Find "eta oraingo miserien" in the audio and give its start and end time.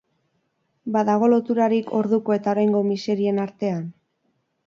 2.37-3.43